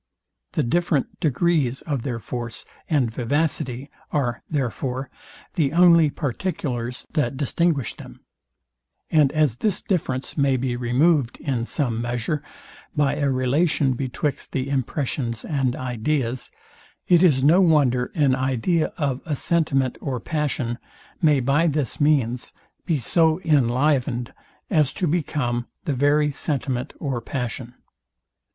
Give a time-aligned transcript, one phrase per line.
[0.53, 5.11] The different degrees of their force and vivacity are, therefore,
[5.53, 8.21] the only particulars, that distinguish them:
[9.11, 12.41] And as this difference may be removed, in some measure,
[12.97, 16.49] by a relation betwixt the impressions and ideas,
[17.07, 20.79] it is no wonder an idea of a sentiment or passion,
[21.21, 22.53] may by this means
[22.87, 22.97] be
[23.43, 24.33] inlivened
[24.71, 27.75] as to become the very sentiment or passion.